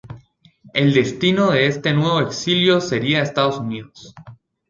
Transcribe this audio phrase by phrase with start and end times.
[0.73, 4.15] El destino de este nuevo exilio sería Estados Unidos.